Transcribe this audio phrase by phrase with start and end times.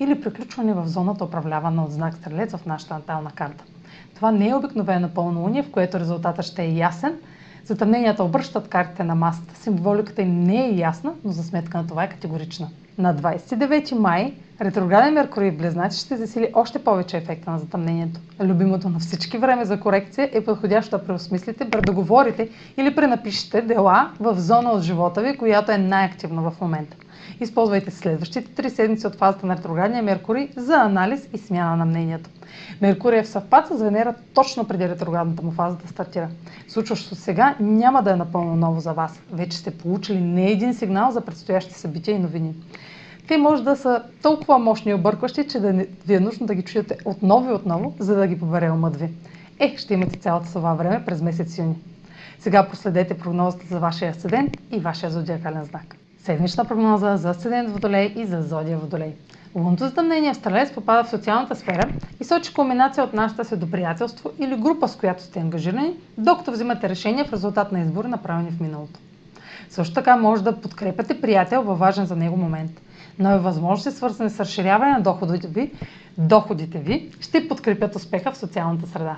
[0.00, 3.64] или приключване в зоната управлявана от знак Стрелец в нашата натална карта.
[4.14, 7.16] Това не е обикновено пълнолуние, в което резултатът ще е ясен.
[7.64, 9.56] Затъмненията обръщат картите на масата.
[9.56, 12.68] Символиката им не е ясна, но за сметка на това е категорична.
[12.98, 18.20] На 29 май ретрограден Меркурий в Близнаци ще засили още повече ефекта на затъмнението.
[18.40, 24.40] Любимото на всички време за корекция е подходящо да преосмислите, предоговорите или пренапишете дела в
[24.40, 26.96] зона от живота ви, която е най-активна в момента.
[27.40, 32.30] Използвайте следващите три седмици от фазата на ретроградния Меркурий за анализ и смяна на мнението.
[32.80, 36.28] Меркурий е в съвпад с Венера точно преди ретроградната му фаза да стартира.
[36.68, 39.20] Случващото сега няма да е напълно ново за вас.
[39.32, 42.54] Вече сте получили не един сигнал за предстоящи събития и новини.
[43.28, 45.72] Те може да са толкова мощни и объркващи, че да
[46.06, 49.08] ви е нужно да ги чуете отново и отново, за да ги побере умът ви.
[49.58, 51.76] Е, ще имате цялото това време през месец юни.
[52.38, 55.96] Сега последете прогнозата за вашия асцендент и вашия зодиакален знак.
[56.24, 59.14] Седмична прогноза за Асцендент Водолей и за Зодия Водолей.
[59.54, 61.88] Лунното затъмнение в Стрелец попада в социалната сфера
[62.20, 67.24] и сочи комбинация от нашата седоприятелство или група, с която сте ангажирани, докато взимате решения
[67.24, 69.00] в резултат на избори, направени в миналото.
[69.68, 72.70] Също така може да подкрепяте приятел във важен за него момент.
[73.18, 75.72] Нови възможности, свързани с разширяване на доходите ви,
[76.18, 79.16] доходите ви, ще подкрепят успеха в социалната среда.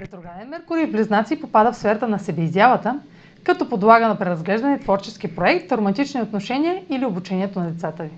[0.00, 3.00] Ретрограден Меркурий в Близнаци попада в сферата на себеизявата,
[3.46, 8.10] като подлага на преразглеждане творчески проект, романтични отношения или обучението на децата ви.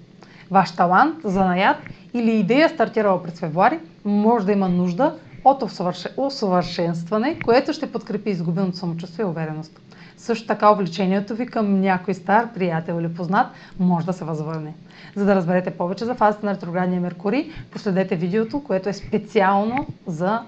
[0.51, 1.77] Ваш талант, занаят
[2.15, 5.63] или идея, стартирала през февруари, може да има нужда от
[6.17, 9.81] усъвършенстване, което ще подкрепи изгубеното самочувствие и увереност.
[10.17, 13.47] Също така увлечението ви към някой стар приятел или познат
[13.79, 14.75] може да се възвърне.
[15.17, 20.43] За да разберете повече за фазата на ретроградния Меркурий, последете видеото, което е специално за,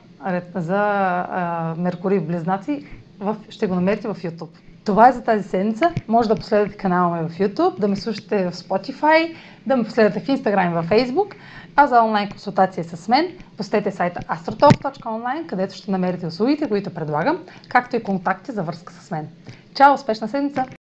[0.54, 2.86] за а, Меркурий в Близнаци.
[3.18, 4.69] В, ще го намерите в YouTube.
[4.90, 5.92] Това е за тази седмица.
[6.08, 9.34] Може да последвате канала ми в YouTube, да ме слушате в Spotify,
[9.66, 11.34] да ме последвате в Instagram и в Facebook.
[11.76, 17.38] А за онлайн консултация с мен, посетете сайта astrotalk.online, където ще намерите услугите, които предлагам,
[17.68, 19.28] както и контакти за връзка с мен.
[19.74, 19.94] Чао!
[19.94, 20.64] Успешна седмица!